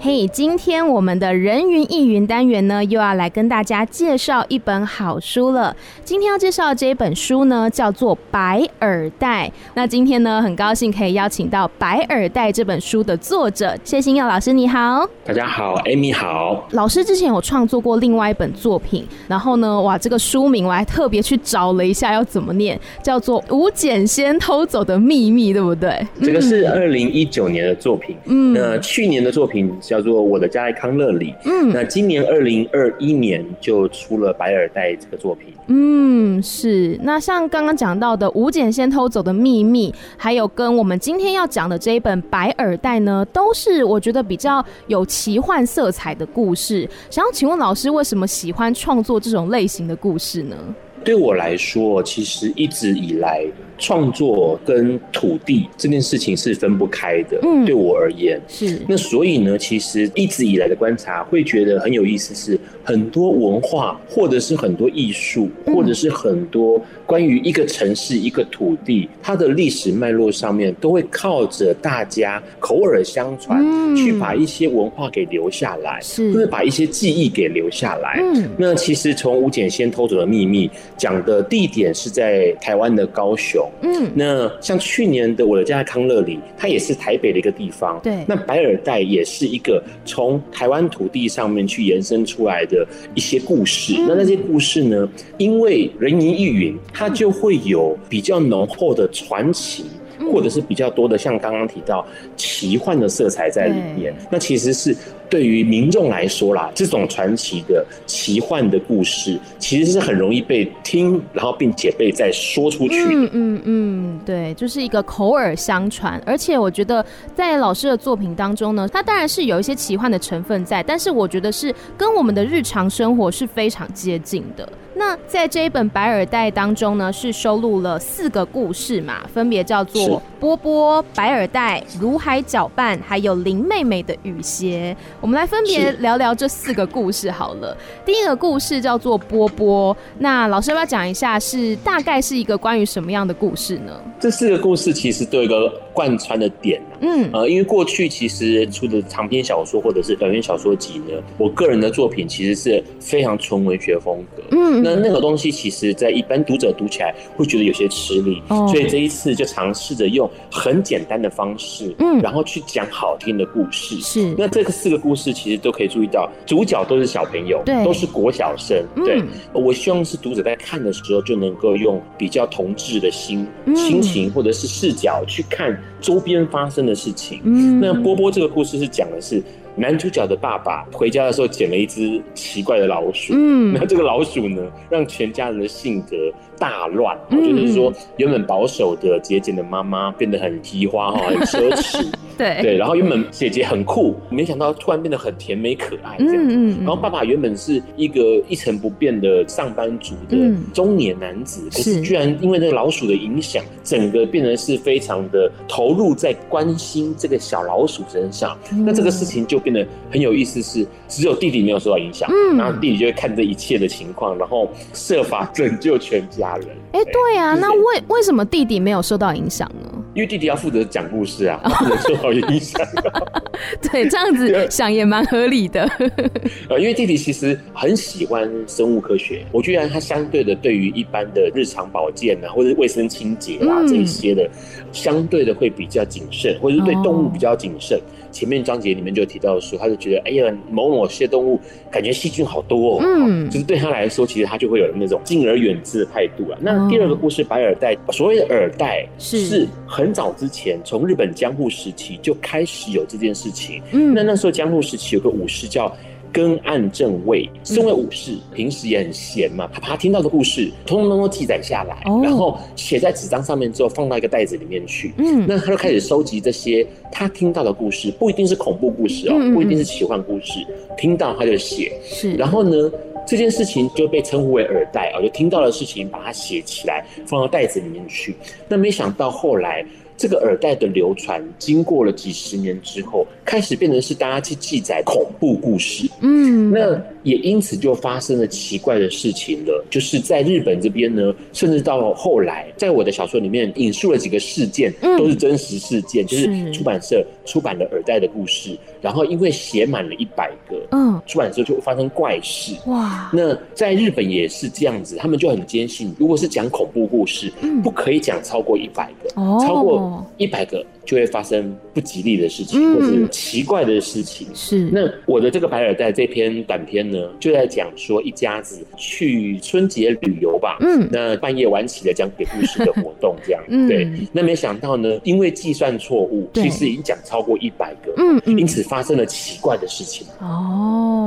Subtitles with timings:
[0.00, 5.74] 嘿，hey, 今天我们的人云亦云单元呢，又要来跟大家介绍一本好书了。
[6.04, 9.48] 今天要介绍的这一本书呢，叫做《白耳袋》。
[9.74, 15.04] 那今天呢，很高兴可以邀请到《白耳袋》这本书的作者谢欣耀老师，你好。
[15.24, 16.68] 大家好，Amy 好。
[16.70, 26.06] 老师之前有创作过另外一本作品，然后呢，哇，这个书名我还特别去找了一下要怎么念，叫做《吴简先偷走的秘密》，对不对？
[26.22, 28.16] 这个是二零一九年的作品。
[28.26, 29.68] 嗯，那去年的作品。
[29.88, 31.34] 叫做我的家在康乐里。
[31.46, 35.54] 嗯，那今年二零二一年就出了《白耳袋》这个作品。
[35.68, 36.98] 嗯，是。
[37.02, 46.86] 那像刚刚讲到的吴简先偷走的秘密，还有跟我们今天要讲的这一本《白耳袋》呢，都是我觉得比较有奇幻色彩的故事。
[47.08, 50.56] 想要请问老师，为什么喜欢创作这种类型的故事呢？
[51.02, 53.46] 对我来说，其实一直以来。
[53.78, 58.80] 创作跟土地这件事情是分不开的，嗯，对我而言是。
[58.88, 73.64] 那所以呢，其实一直以来的观察会觉得很有意思，是很多文化，或者是很多艺术，或者是很多关于一个城市、一个土地，它的历史脉络上面，都会靠着大家口耳相传，
[73.96, 78.20] 去把一些文化给留下来，是，或者把一些记忆给留下来。
[78.20, 83.67] 嗯，那其实从吴简先偷走的秘密讲的地点是在台湾的高雄。
[83.82, 88.00] 嗯，那像去年的我的家在康乐里，它也是台北的一个地方。
[88.02, 93.94] 对，那白耳袋也是一个从台湾土地上面去延伸出来的一些故事。
[93.98, 99.84] 嗯、那那些故事呢，因为人云亦云，它就会有比较浓厚的传奇。
[100.32, 102.04] 或者是比较多的，像刚刚提到
[102.36, 104.12] 奇幻的色彩在里面。
[104.28, 104.94] 那其实是
[105.28, 113.10] 对于民众来说啦，这种传奇的奇幻的故事，其实是很容易被听，然后并且被再说出去的。
[113.10, 116.20] 嗯嗯嗯，对，就是一个口耳相传。
[116.24, 124.68] 而且我觉得在老师的作品当中呢，它当然是有一些奇幻的成分在，但是我觉得是跟我们的日常生活是非常接近的。
[124.94, 134.96] 那在这一本《白耳袋》当中呢，是收录了四个故事嘛，分别叫做波波、白耳袋、如海搅拌，还有林妹妹的雨鞋。
[135.20, 137.76] 我们来分别聊聊这四个故事好了。
[138.04, 144.00] 第一个故事叫做波波，那老师要不要讲一下，是大概是一个关于什么样的故事呢？
[144.20, 154.82] 这四个故事其实都有一个贯穿的点，嗯，呃，因为过去其实出的长篇小说或者是短篇小说集呢，我个人的作品其实是非常纯文学风格，嗯。
[154.82, 164.00] 那那个东西，其实，在一般读者读起来会觉得有些吃力，所以这一次就尝试着用很简单的方式，嗯，然后去讲好听的故事。
[164.00, 168.84] 是，那这个四个故事其实都可以注意到，主角都是小朋友，对，都是国小生。
[169.04, 177.40] 对，我希望是读者在看的时候就能够用比较同志的心心情或者是视角去看周边发生的事情。
[177.44, 179.42] 嗯，那波波这个故事是讲的是。
[179.80, 186.16] 男主角的爸爸回家的时候捡了一只奇怪的老鼠，嗯，那这个老鼠呢，让全家人的性格
[186.58, 192.04] 大乱，就是说原本保守的节俭的妈妈变得很提花哈，很奢侈，
[192.36, 192.60] 对。
[192.62, 200.36] 对，然后原本姐姐很酷，没想到突然变得很甜美可爱这样子，然后爸爸原本是一个一成不变的上班族的
[200.72, 216.47] 中年男子，可是居然因为那个老鼠的影响，整个变成是非常的投入在关心这个小老鼠身上，那这个事情就变得很有意思，是只有弟弟没有受到影响，然后弟弟就会看这一切的情况，然后设法拯救全家。
[216.92, 219.90] 哎，对啊，那为为什么弟弟没有受到影响呢？
[220.18, 222.84] 因为弟弟要负责讲故事啊，不能受到影响。
[223.80, 225.88] 对，这样子想也蛮合理的。
[226.68, 234.50] 呃，因为弟弟其实很喜欢生物科学，我觉得他相对的对于一般的日常保健啊，或者卫生清洁啊这一些的，
[234.90, 237.96] 相对的会比较谨慎，或者是对动物比较谨慎。
[238.30, 241.58] 前面章节里面就提到说，他就觉得，哎呀，某某些动物
[241.90, 246.58] 感觉细菌好多哦，嗯，就是对他来说，其实他就会有那种敬而远之的态度啊。
[246.60, 253.82] 那第二个故事，白耳袋，所谓的耳袋是很早之前从日本江户时期就开始有这件事情。
[253.92, 255.94] 嗯，那那时候江户时期有个武士叫。
[256.30, 259.66] 根岸正卫，身为武士，平时也很闲嘛。
[259.72, 265.14] 他把他听到的故事，通通都记载下来，然后写在纸张上面之后，放到一个袋子里面去。
[265.16, 270.60] 嗯，那他就开始收集这些他听到的故事，不一定是恐怖故事哦，不一定是奇幻故事，
[270.98, 271.98] 听到他就写。
[272.04, 272.92] 是，然后呢，
[273.28, 278.34] 这件事情就被称呼为耳袋啊，就听到的事情把它写起来，放到袋子里面去。
[278.66, 279.84] 那没想到后来。
[280.18, 286.10] 这个耳带的流传，经过了几十年之后，开始变成是大家去记载恐怖故事。
[286.20, 302.74] 嗯，那也因此就发生了奇怪的事情了，就是在日本这边呢，甚至到后来，在我的小说里面引述了几个事件，都是真实事件，就是出版社出版了耳带的故事，然后因为写满了一百个，嗯，出版社就发生怪事。
[302.86, 307.52] 哇，那在日本也是这样子，他们就很坚信，如果是讲恐怖故事，
[307.84, 309.30] 不可以讲超过一百个，
[309.64, 310.84] 超过一百个。
[311.08, 314.46] 就会发生不吉利的事情，嗯、或者奇怪的事情。
[314.52, 320.76] 是，那我的这个白耳带这篇短篇呢，就在讲说一家子去春节旅游吧。
[320.80, 323.62] 嗯，那半夜晚起的讲鬼故事的活动，这样。
[323.68, 324.06] 嗯，对。
[324.34, 328.12] 那没想到呢，因为计算错误，其实已经讲超过一百个。
[328.18, 330.26] 嗯，因此发生了奇怪的事情。
[330.40, 331.17] 哦，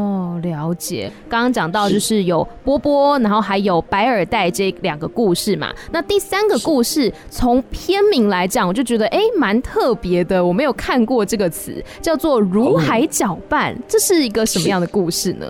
[0.41, 1.11] 了解。
[1.29, 5.73] 刚刚讲到就是有波波，然后还有白耳带这两个故事嘛。
[5.91, 9.61] 那第三个故事，从片名来讲，我就觉得哎，蛮。
[9.61, 15.45] 特别的，我没有看过这个词，叫做“如海搅拌”，这是一个什么样的故事呢？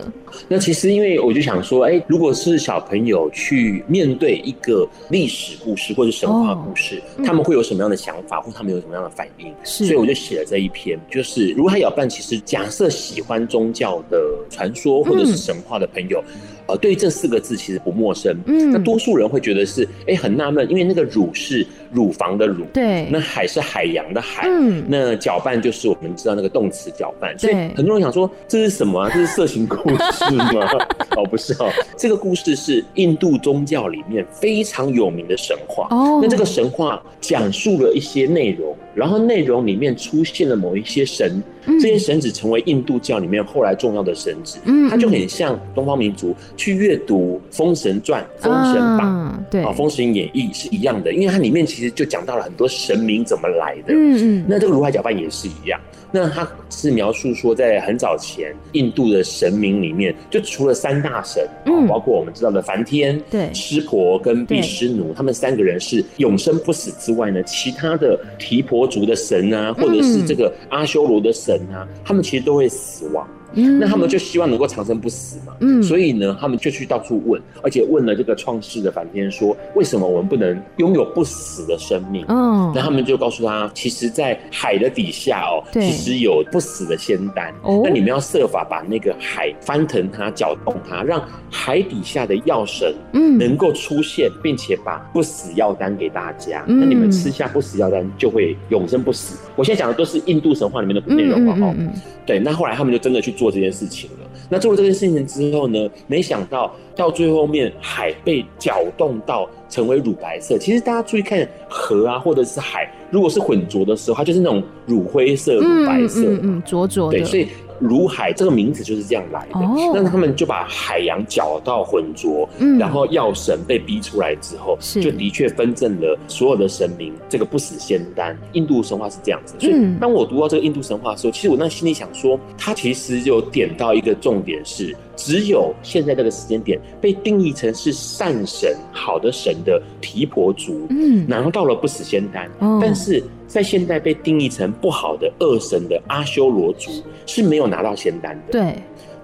[0.47, 9.53] 那其实，因为我就想说，哎、欸，如果是小朋友去面对一个历史故事或者神话故事，哦嗯、他们会有什么样的想法，或他们有什么样的反应？
[9.63, 12.07] 所以我就写了这一篇，就是“乳海搅拌”。
[12.09, 14.19] 其实，假设喜欢宗教的
[14.49, 16.23] 传说或者是神话的朋友。
[16.27, 18.37] 嗯呃，对于这四个字其实不陌生。
[18.45, 29.09] 嗯，那多数人会觉得是，哎，很纳闷，因为那个儒是乳房的乳，对，那海是海洋的海，嗯，那搅拌就是我们知道那个动词搅拌，所以很多人想说这是什么啊？
[29.13, 30.67] 这是色情故事吗？
[31.17, 35.87] 哦，不是哦，这个故事是印度宗教里面非常有名的神话。
[35.91, 41.41] 哦，那这个神话讲述了一些内容，然后内容里面出现了某一些神。
[41.79, 55.79] 这些神只成为印度教里面后来重要的神祇，嗯，它就很像东方民族去阅读《封神传》《封神榜》对啊，《封神演义》是一样的，因为它里面其实就讲到了很多神明怎么来的，嗯嗯，那这个如海搅拌也是一样，
[56.11, 71.51] 那它是描述说在很早前印度的神明里面，就除了三大神，嗯，包括我们知道的梵天、对，湿婆跟毗湿奴，他们三个人是永生不死之外呢，其他的提婆族的神啊，或者是这个阿修罗的神。
[71.51, 73.27] 人啊，他们其实都会死亡。
[73.53, 82.25] 嗯、那他们就希望能够长生不死嘛，嗯，所以呢，他们就去到处问，而且问了这个创世的梵天说，为什么我们不能拥有不死的生命？
[82.27, 87.53] 嗯，那他们就告诉他，其实，在海的底下哦，对其实有不死的仙丹。
[87.63, 96.63] 哦，那你们要设法把那个海翻腾它、搅动它，让海底下的药神嗯能够出现，嗯、并且把不死药丹给大家。
[96.67, 99.37] 嗯、那你们吃下不死药丹就会永生不死。
[99.55, 101.73] 我现在讲的都是印度神话里面的内容哦。
[101.77, 104.29] 嗯嗯嗯对，那后来他们就真的去做这件事情了。
[104.47, 110.59] 那做了这件事情之后呢，没想到到最后面海被搅动到成为乳白色。
[110.59, 117.17] 其实大家注意看河啊，或者是海，如果是混浊的时候，它就是那种乳灰色、乳白色，嗯嗯，浊浊的。
[117.17, 117.47] 对，所以。
[117.81, 119.59] 乳海这个名字就是这样来的，
[119.93, 122.47] 那他们就把海洋搅到浑浊，
[122.79, 128.37] 然后药神被逼出来之后，就的确分赠了所有的神明这个不死仙丹。
[128.53, 142.49] 印度神话是这样子，所以当我读到这个印度神话的时候，其实我那心里想说，他其实就点到一个重点是，只有现在这个时间点被定义成是善神、好的神的提婆族，嗯，拿到了不死仙丹，
[142.81, 143.23] 但是。
[143.51, 146.89] 在现代被定义成不好的恶神的阿修罗族
[147.25, 148.53] 是没有拿到仙丹的。
[148.53, 148.75] 对。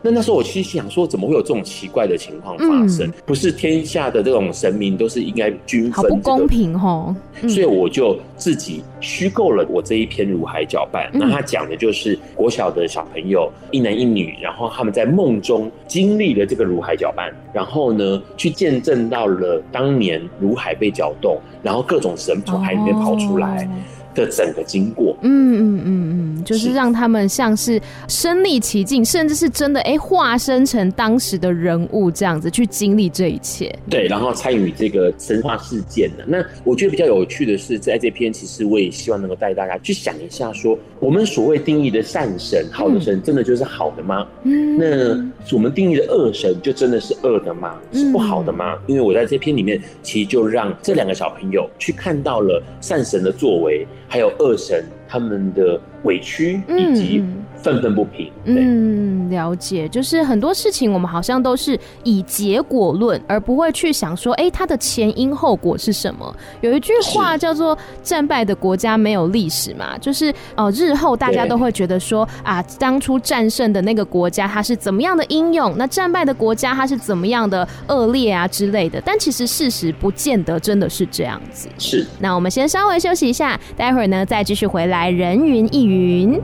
[0.02, 3.08] 那那时候我其实想说，怎么会有这种奇怪的情况发生？
[3.08, 6.10] 嗯、不是天下的这种神明都是应该均分、这个？
[6.10, 7.16] 好不公平哦！
[7.42, 11.10] 嗯、所以我就自己虚构了我这一篇如海搅拌。
[11.14, 23.66] 嗯、那他讲的就是国小的小朋友一男一女，然后他们在梦中经历了这个如海搅拌，然后呢去见证到了当年如海被搅动，然后各种神从海里面跑出来。
[23.66, 23.70] 哦
[24.18, 33.74] 的整个经过，嗯嗯嗯嗯，就是让他们像是身历其境，甚至是真的哎，化身成当时的人物这样子去经历这一切。
[33.88, 36.26] 对，然后参与这个神话事件的。
[36.28, 44.28] 那我觉得比较有趣的是，在这篇其实我也希望能够带大家去想一下说，说我们所谓定义的善神、好的神，真的就是好的吗？
[44.44, 47.76] 嗯，那我们定义的恶神，就真的是恶的吗？
[47.94, 48.74] 是不好的吗？
[48.74, 53.86] 嗯、因为我在这篇里面，其实就让这两个小朋友去看到了善神的作为。
[54.08, 57.24] 还有二神他们的委屈以及
[57.62, 58.32] 愤愤不平。
[58.46, 66.34] 嗯，了解，就是很多事情我们好像都是以结果论，而不会去想说，哎、欸，它的前因后果是什么？
[66.62, 79.02] 有一句话叫做“战败的国家没有历史”嘛，就是哦、呃，日后大家都会觉得说啊，当初战胜的那个国家它是怎么样的英勇，那战败的国家它是怎么样的恶劣啊之类的。
[79.04, 81.68] 但其实事实不见得真的是这样子。
[81.78, 85.10] 是，那我们先稍微休息一下，待会儿呢再继续回来。
[85.10, 86.42] 人云亦云。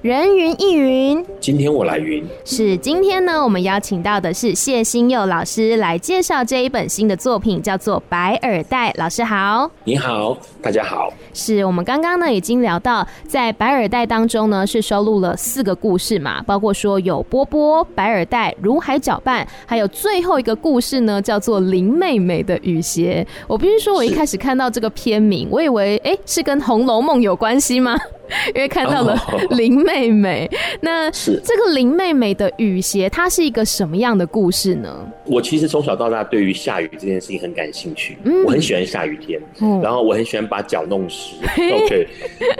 [0.00, 2.24] 人云亦云，今天我来云。
[2.44, 8.92] 是今天呢，我们邀请到的是谢欣佑老师来介绍这一本新的作品，叫做《白耳袋》。
[8.96, 11.12] 老师好，你好，大家好。
[11.34, 23.26] 是我们刚刚呢已经聊到，在《白耳袋》当中呢是收录了四个故事嘛，包括说有波波、白耳袋、如海搅拌，还有最后一个故事呢叫做林妹妹的雨鞋。
[23.48, 27.98] 我必须说，我一开始看到这个片名，我以为哎、欸、是跟《红楼梦》有关系吗？
[28.54, 29.18] 因为看到了
[29.50, 30.48] 林妹妹，
[30.80, 35.06] 那这个林妹妹的雨鞋，它是一个什么样的故事呢？
[35.24, 39.40] 我其实从小到大对于下雨这件事情很感兴趣，嗯，我很喜欢下雨天，
[39.82, 42.06] 然后我很喜欢把脚弄湿， OK，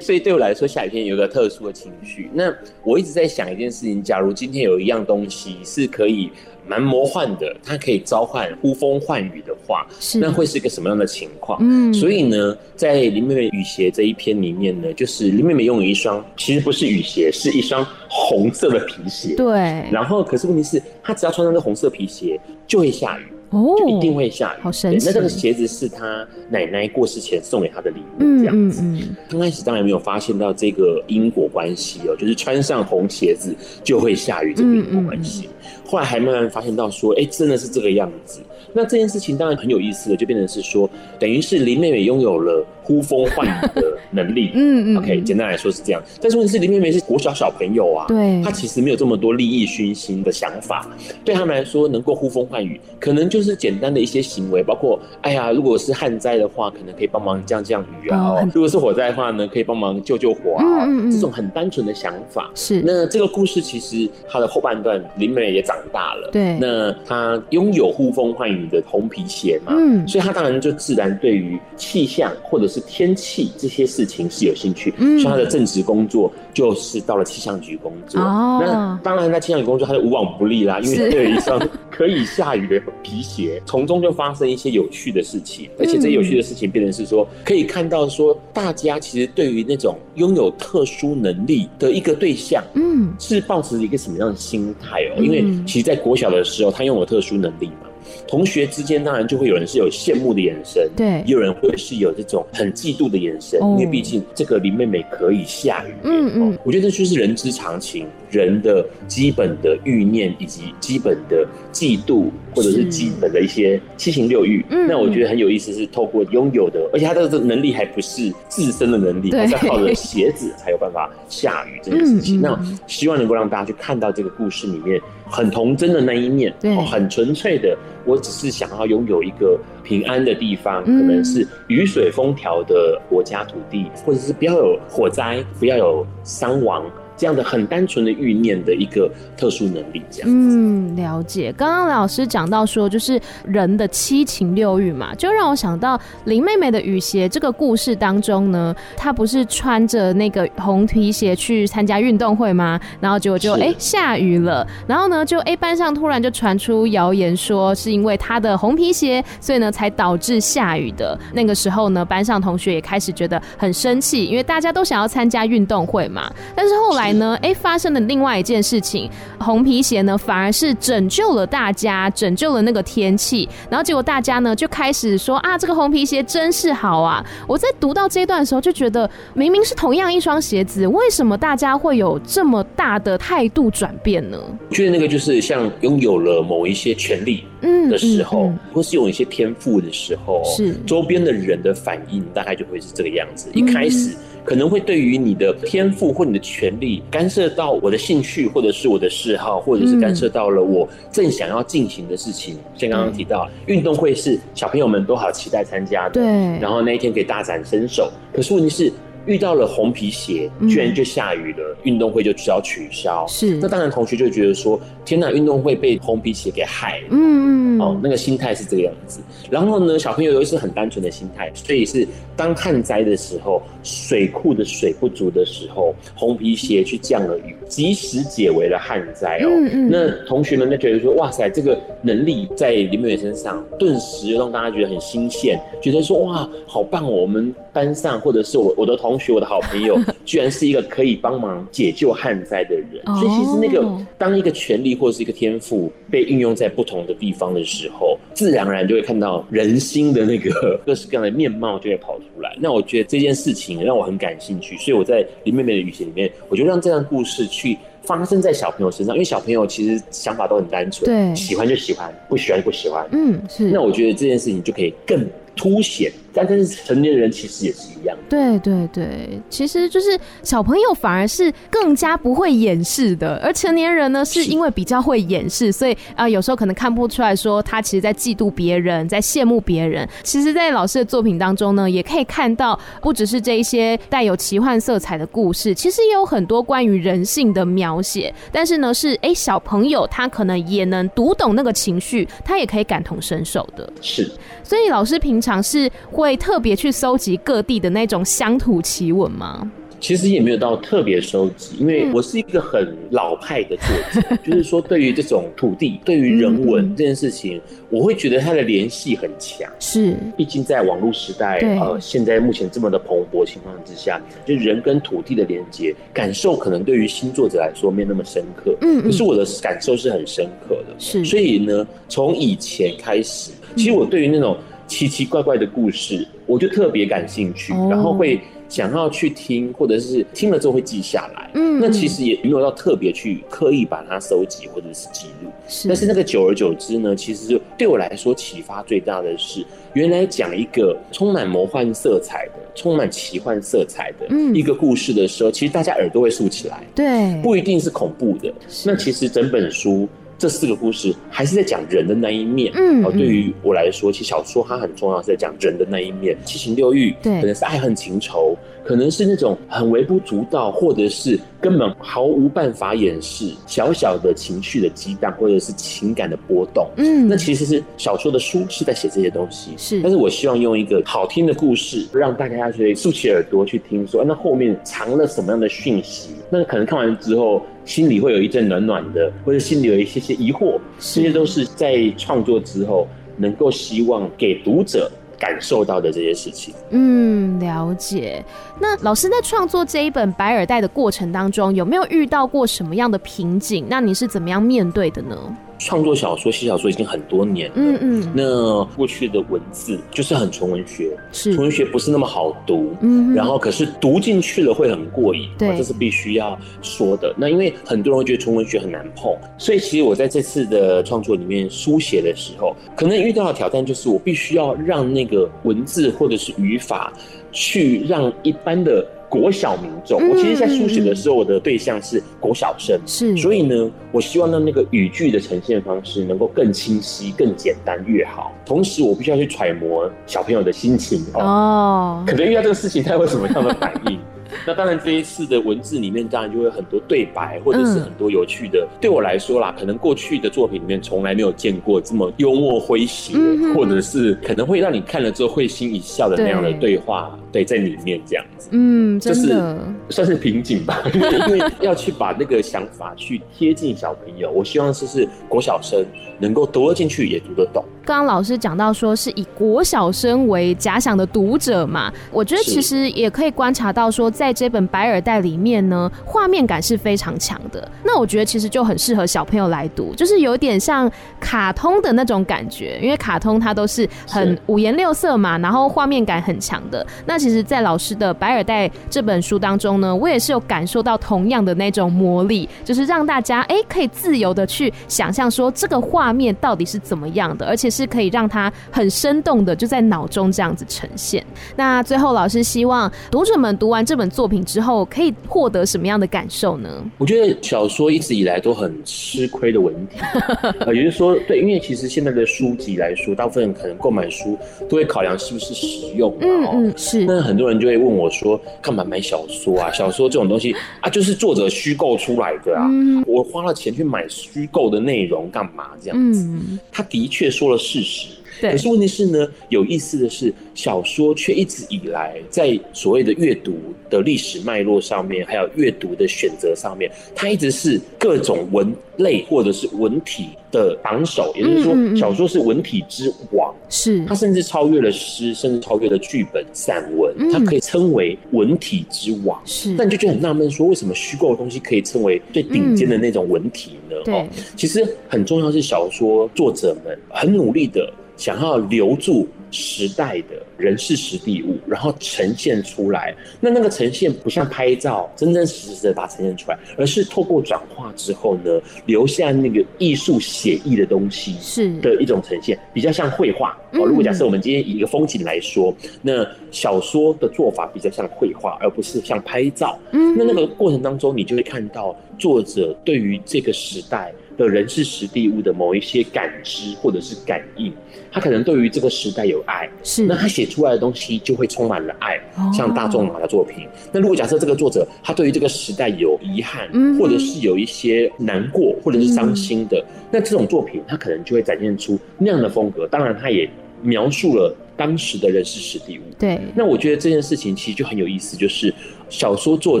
[0.00, 2.30] 所以对我来说下雨天有一个特殊的情绪。
[2.32, 6.30] 那我一直在想一件事情，假如今天有一样东西是可以。
[6.66, 9.86] 蛮魔幻的，它可以召唤呼风唤雨的话，
[10.20, 11.58] 那会是一个什么样的情况？
[11.62, 19.34] 嗯，所以呢，在林妹妹雨鞋这一篇里面呢，就是林妹妹拥有一双，其实不是雨鞋，是一双红色的皮鞋。
[19.36, 19.54] 对。
[19.90, 23.26] 然后，可是问题是，她只要穿上这红色皮鞋，就会下雨。
[23.54, 24.60] 哦，就一定会下雨。
[24.62, 25.06] 好神奇！
[25.06, 28.80] 那这个鞋子是他奶奶过世前送给他的礼物，这样子。
[28.80, 35.46] 刚、嗯嗯嗯、开始当然没有发现到这个因果关系哦，就是穿上红鞋子就会下雨这个因果关系。
[35.46, 38.40] 嗯嗯嗯、后来还慢慢发现到说，哎、欸，真的是这个样子。
[38.72, 44.52] 那这件事情当然很有意思了，就变成是说，等于是林妹妹拥有了呼风唤雨的能力。
[44.54, 44.96] 嗯嗯。
[44.98, 46.02] OK，简单来说是这样。
[46.20, 50.86] 但是问题是，林妹妹是国小小朋友啊，对，她其实没有这么多利益熏心的想法。
[51.24, 60.64] 对他们来说，能够呼风唤雨，可能就是简单的一些行为，包括，哎呀，如果是旱灾的话，可能可以帮忙降降雨啊；哦、如果是火灾的话呢，可以帮忙救救火啊。
[60.64, 61.12] 嗯嗯嗯。
[61.12, 62.50] 这种很单纯的想法。
[62.54, 62.82] 是。
[62.84, 66.30] 那这个故事其实它的后半段，林妹妹也长大了。
[66.32, 66.58] 对。
[66.58, 78.20] 那她拥有呼风唤雨的红皮鞋嘛，嗯，所以她当然就自然对于气象或者是天气这些事情是有兴趣，嗯，所以他的正职工作就是到了气象局工作。
[78.20, 81.58] 哦，那当然在气象局工作他就无往不利啦，因为他有一双
[81.90, 95.22] 可以下雨的皮鞋，从中就发生一些有趣的事情，而且这有趣的事情变成是说可以看到说大家其实对于那种拥有特殊能力的一个对象，嗯，是抱持一个什么样的心态哦？
[95.22, 97.88] 因为其实，在国小的时候，他拥有特殊能力嘛。
[98.26, 114.64] 同学之间当然就会有人是有羡慕的眼神，对，也有人会是有这种很嫉妒的眼神，哦、因为毕竟这个林妹妹可以下雨，嗯嗯，我觉得这就是人之常情，人的基本的欲念以及基本的嫉妒，或者是基本的一些七情六欲。
[114.70, 122.38] 嗯，那我觉得很有意思，是透过拥有的，而且他的这能力还不是自身的能力，而是靠着鞋子才有办法下雨这件事情。
[122.38, 125.00] 嗯嗯、那希望能够让大家去看到这个故事里面
[125.34, 127.76] 很童真的那一面，对，很纯粹的。
[128.06, 136.84] 我只是想要拥有一个平安的地方，可能是雨水风调的国家土地，或者是不要有火灾，不要有伤亡。
[137.16, 141.52] 这样的很单纯的欲念的一个特殊能力，这样嗯，了解。
[141.56, 152.80] 刚刚老师讲到说，就是人的七情六欲嘛，就让我想到林妹妹的雨鞋这个故事当中呢，她不是穿着那个红皮鞋去参加运动会吗？
[153.00, 161.16] 然后结果就哎、欸、下雨了，然后呢就哎、欸、班上突然就传出谣言说是因为她的红皮鞋，所以呢才导致下雨的。
[161.32, 167.03] 那个时候呢，班上同学也开始觉得很生气，因为大家都想要参加运动会嘛，但是后来。
[167.12, 167.38] 呢？
[167.42, 173.48] 哎，发生了另外一件事情，红皮鞋呢反而是拯救了大家，拯救了那个天气。
[173.70, 177.24] 然后结果大家呢就开始说啊，这个红皮鞋真是好啊！
[177.46, 184.38] 我在读到这一段的时候就觉得，明明是同样一双鞋子，为什么大家会有这么大的态度转变呢？
[184.68, 193.48] 我觉得那个就是像拥有了某一些权利嗯的时候，嗯嗯嗯、或是有一些天赋的时候，是周边的人的反应大概就会是这个样子。
[193.52, 194.14] 一开始。
[194.44, 202.58] 嗯可能会对于你的天赋或你的权利干涉到我的兴趣，或者是我的嗜好，或者是干涉到了我正想要进行的事情。
[202.76, 206.24] 像刚刚提到，运动会是小朋友们都好期待参加的，对。
[206.60, 208.12] 然后那一天可以大展身手。
[208.34, 208.92] 可是问题是，
[209.26, 213.26] 遇到了红皮鞋，居然就下雨了，运、嗯、动会就需要取消。
[213.26, 217.06] 是，那当然同学就觉得说，天哪，运动会被红皮鞋给害了。
[217.10, 219.20] 嗯嗯，哦，那个心态是这个样子。
[219.50, 229.48] 然后呢，小朋友又是很单纯的心态，所以是当旱灾的时候，水库的水不足的时候，红皮鞋去降了雨，及时解围了旱灾哦。
[229.48, 243.02] 嗯嗯，那同学们就觉得说，哇塞，这个能力在林美美身上，顿时让大家觉得很新鲜，觉得说，哇，好棒哦，我们班上或者是我我的同学，我的好朋友， 居然是一个可以帮忙解救旱灾的人。
[243.04, 243.84] 所以其实那个
[244.16, 252.56] 当一个权利或者是一个天赋被运用在不同的地方的时候，自然而然就会看到人心的那个 各式各样的面貌就会跑出来。
[252.60, 263.04] 那我觉得这件事情让我很感兴趣，所以我在林妹妹的语言里面，我就让这段故事去发生在小朋友身上，因为小朋友其实想法都很单纯，对，喜欢就喜欢，不喜欢就不喜欢。
[263.10, 263.70] 嗯，是。
[263.70, 265.26] 那我觉得这件事情就可以更
[265.56, 266.12] 凸显。
[266.34, 280.08] 但但是成年人其实也是一样，对对对，其实就是小朋友反而是更加不会掩饰的，而成年人呢是因为比较会掩饰，所以啊、呃、有时候可能看不出来说他其实在嫉妒别人，在羡慕别人。
[280.24, 288.34] 其实，在老师的作品当中呢，也可以看到不只是这一些带有奇幻色彩的故事，其实也有很多关于人性的描写。
[288.50, 293.88] 但是呢，是哎小朋友他可能也能读懂那个情绪，他也可以感同身受的。
[294.00, 294.28] 是，
[294.64, 296.23] 所以老师平常是会。
[296.24, 299.70] 会特别去搜集各地的那种乡土奇闻吗？
[300.00, 309.70] 其实也没有到特别收集，因为我是一个很老派的作者， 就是说对于这种土地、对于人文这件事情，我会觉得它的联系很强。
[309.78, 318.74] 是，毕竟在网络时代，呃，现在目前这么的蓬勃情况之下，就人跟土地的连接感受，可能对于新作者来说没有那么深刻。
[318.80, 320.94] 嗯，可是我的感受是很深刻的。
[320.98, 324.56] 是，所以呢，从以前开始，其实我对于那种。
[324.86, 331.50] 奇奇怪怪的故事，我就特别感兴趣，然后会想要去听，或者是听了之后会记下来。
[331.54, 335.50] 嗯，那其实也没有要特别去刻意把它收集或者是记录。
[335.68, 346.82] 是，但是那个久而久之呢，其实就对我来说启发最大的是，原来讲一个充满魔幻色彩的、充满奇幻色彩的一个故事的时候，其实大家耳朵会竖起来。
[346.94, 348.52] 对，不一定是恐怖的。
[348.84, 350.08] 那其实整本书。
[350.36, 352.72] 这四个故事还是在讲人的那一面。
[352.74, 366.86] 嗯，对于我来说，其实小说它很重要，是在讲人的那一面，七情六欲，对，可能是爱恨情仇，可能是那种很微不足道，或者是根本毫无办法掩饰小小的情绪的激荡，或者是情感的波动。
[366.96, 369.70] 嗯，那其实是小说的书是在写这些东西。
[369.76, 376.30] 是，但是我希望用一个好听的故事，让大家去竖起耳朵去听说，说那后面藏了什么样的讯息？
[376.50, 377.62] 那可能看完之后。
[377.86, 383.06] 心里会有一阵暖暖的，或者心里有一些些疑惑，这些都是在创作之后
[383.36, 385.12] 能够希望给读者
[385.44, 386.72] 感受到的这些事情。
[386.88, 388.42] 嗯，了解。
[388.80, 393.84] 那老师在创作这一本《白耳带》的过程当中，有没有遇到过什么样的瓶颈？
[393.86, 395.36] 那你是怎么样面对的呢？
[395.78, 397.74] 创作小说、写小说已经很多年了。
[397.76, 398.32] 嗯嗯。
[398.34, 402.94] 那过去的文字就是很纯文学，是纯文学不是那么好读。
[403.00, 403.34] 嗯。
[403.34, 407.34] 然后可是读进去了会很过瘾，对，这是必须要说的。
[407.36, 417.12] 那因为很多人会觉得纯文学很难碰，所以其实我在这次的创作里面书写的时候，可能遇到的挑战就是我必须要让那个文字或者是语法
[417.52, 419.06] 去让一般的。
[419.34, 428.52] 国小民众，我其实，在书写的时候，我的对象是国小生，是，所以呢，我希望呢那个语句的呈现方式能够更清晰、更简单越好。
[428.64, 434.20] 同时，我必须要去揣摩小朋友的心情哦，可能遇到这个事情，他会什么样的反应？
[434.66, 438.80] 那当然，这一次的文字里面当然就会有很多对白，或者是很多有趣的。
[438.80, 448.68] 嗯、对我来说啦，可能过去的作品里面从来没有见过这么幽默诙谐，嗯、或者是可能会让你看了之后会心一笑的那样的对话，对，对，在里面这样子。
[448.72, 449.76] 嗯，真的，
[450.08, 451.20] 就是算是瓶颈吧， 因
[451.52, 454.50] 为要去把那个想法去贴近小朋友。
[454.50, 456.04] 我希望是是国小生
[456.38, 457.84] 能够读得进去，也读得懂。
[458.04, 467.90] 刚刚老师讲到说是以国小生为假想的读者嘛，我觉得其实也可以观察到说，在这本《白耳袋》里面呢，画面感是非常强的。
[468.04, 477.06] 那我觉得其实就很适合小朋友来读，就是有点像卡通的那种感觉，因为卡通它都是很五颜六色嘛，然后画面感很强的。
[477.24, 487.94] 那其实，在老师的《白耳袋》这本书当中呢，我也是有感受到同样的那种魔力，就是让大家哎可以自由的去想象说这个画面到底是怎么样的，而且。
[487.94, 491.46] 是可以让它很生动的就在脑中这样子呈现。
[491.76, 497.04] 那最后，老师希望读者们读完这本作品之后，可以获得什么样的感受呢？
[497.18, 500.16] 我觉得小说一直以来都很吃亏的问题，
[500.80, 507.24] 呃，也就是说，对，因为其实现在的书籍来说，大部分人可能购买书都会考量是不是实用，嗯嗯，是。
[507.24, 509.92] 那很多人就会问我说，干嘛买小说啊？
[509.92, 515.90] 小说这种东西啊，就是作者虚构出来的啊，嗯、我花了钱去买虚构的内容干嘛？
[516.02, 518.28] 这样子，嗯、他的确说了事实。
[518.60, 523.74] 对可是问题是呢，有意思的是，小说却一直以来在所谓的阅读
[524.08, 531.52] 的历史脉络上面，还有阅读的选择上面，它一直是各种文类或者是文体的榜首。
[531.56, 539.60] 也就是说，小说是文体之王，是它甚至超越了诗，甚至超越了剧本、散文，它可以称为文体之王。
[539.64, 544.16] 是，但你就觉得很纳闷，说为什么虚构的东西可以称为最顶尖的那种文体呢？
[544.32, 548.12] 哦、嗯，其实很重要是小说作者们很努力的。
[548.36, 553.34] 想要留住时代的人事实地物，然后呈现出来。
[553.60, 563.76] 那那个呈现不像拍照，真真实实的把它呈现出来，而是透过转化之后呢，留下那个艺术写意的东西，是的一种呈现，比较像绘画。
[563.92, 569.98] 哦，如果假设我们今天以一个风景来说，那小说的做法比较像绘画，而不是像拍照。
[570.12, 577.92] 嗯，那那个过程当中，你就会看到作者对于这个时代的人事实地物的某一些感知或者是感应。
[578.30, 583.86] 他可能对于这个时代有爱，是那他写出来的东西就会充满了爱，哦、像大仲马的作品。
[584.10, 593.06] 那如果假设这个作者他对于这个时代有遗憾，嗯、或者是有一些难过或者是伤心的，嗯、那这种作品他可能就会展现出那样的风格。
[593.06, 593.70] 当然，他也
[594.02, 596.22] 描述了当时的人事史地物。
[596.36, 598.92] 对，那我觉得这件事情其实就很有意思，就是
[599.28, 600.00] 小说作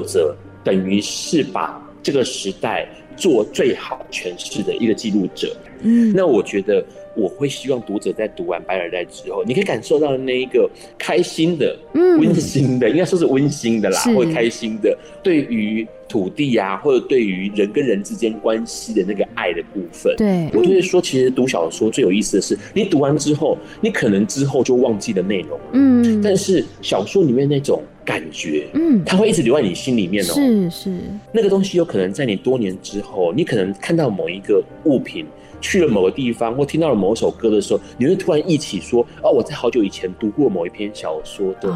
[0.00, 5.54] 者等于是把这个时代做最好诠释的一个记录者。
[5.82, 6.84] 嗯，那我觉得。
[7.16, 20.12] 我会希望读者在读完《白尔代》之后，你可以感受到那一个开心的、温馨的，嗯、应该说是温馨的啦，是或开心的，对于土地啊，或者对于人跟人之间关系的那个爱的部分。
[20.16, 25.64] 对，我就会说，其实读小说最有意思的是，你读完之后，你可能之后就忘记了内容了。
[25.74, 30.34] 嗯，但是小说里面那种感觉，嗯，它会一直留在你心里面哦。
[30.34, 30.98] 是是，
[31.32, 35.26] 那个东西有可能在你多年之后，你可能看到某一个物品。
[35.64, 41.70] 去了某个地方，或听到了某首歌的时候，你会突然忆起说：“哦，我在好久以前读过某一篇小说的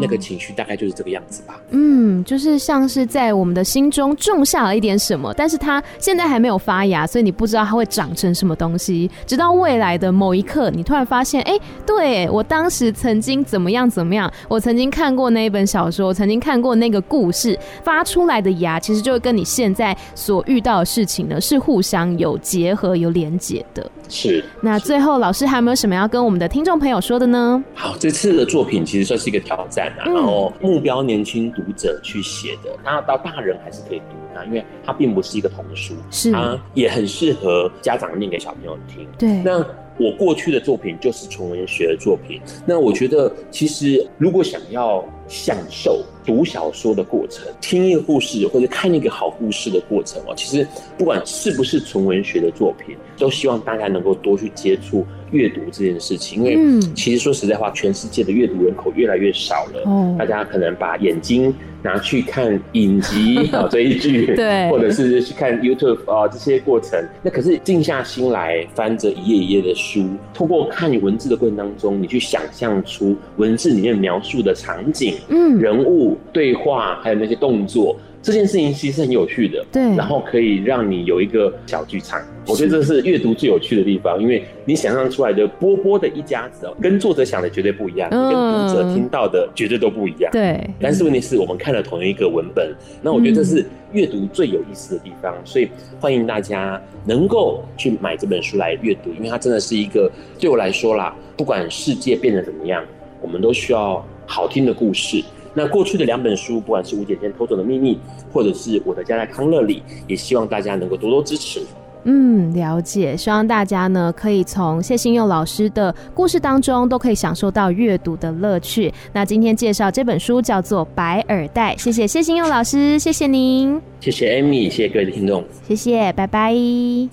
[0.00, 9.10] 那个情绪，大概就是这个样子吧。”嗯，就是像是在我们的心中种下了一点什么，但是它现在还没有发芽，所以你不知道它会长成什么东西。
[9.26, 23.90] 直到未来的某一刻，你突然发现：“哎、欸，对，我当时曾经怎么样怎么样，我曾经看过那一本小说，我曾经看过那个故事发出来的芽，其实就会跟你现在所遇到的事情呢，是互相有结合有。”连结的。
[24.08, 27.62] 是，那最后老师还有没有什么要跟我们的听众朋友说的呢？
[27.74, 36.30] 好，这次的作品其实算是一个挑战啊，嗯、然后目标年轻读者去写的，那到大人还是可以读它，因为它并不是一个童书，是。
[36.32, 39.06] 它也很适合家长念给小朋友听。
[39.18, 39.58] 对，那
[39.98, 46.02] 我过去的作品就是纯文学的作品，那我觉得其实如果想要享受。
[46.24, 50.66] 读小说的过程，听一个故事或者看一个好故事的过程哦，其实
[50.98, 56.44] 不管是不是纯文学的作品，都希望大家能够多去接触阅读这件事情。
[56.44, 76.16] 因为其实说实在话，全世界的阅读人口越来越少了，嗯大家可能把眼睛拿去看影集啊， 追剧，对，或者是去看 YouTube 啊，这些过程，那可是静下心来翻着一页一页的书，通过看文字的过程当中，你去想象出文字里面描述的场景，嗯，人物。
[76.32, 79.64] 对话还有那些动作，这件事情其实是很有趣的。
[79.72, 82.20] 对，然后可以让你有一个小剧场。
[82.46, 90.30] 我觉得这是阅读最有趣的地方，因为你想象出来的波波的一家子哦，跟作者想的绝对不一样，嗯、跟读者听到的绝对都不一样。
[90.32, 95.34] 对，但是问题是我们看了同一个文本，那我觉得这是阅读最有意思的地方。
[95.34, 95.68] 嗯、所以
[96.00, 102.84] 欢迎大家能够去买这本书来阅读，因为它真的是一个对我来说啦，不管世界变得怎么样，
[103.20, 105.24] 我们都需要好听的故事。
[105.54, 107.98] 那过去的两本书，不管是吴姐姐偷走的秘密，
[108.32, 111.60] 或者是我的家在康乐里，也希望大家能够多多支持。
[112.04, 113.16] 嗯，了解。
[113.16, 118.92] 希望大家呢，可以从谢新佑老师的故事当中，都可以享受到阅读的乐趣。
[119.12, 126.54] 那今天介绍这本书叫做《白耳袋》，谢谢谢新佑老师，谢谢您，谢谢 Amy，谢谢各位的听众，谢谢，拜拜，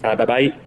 [0.04, 0.65] 好，拜拜。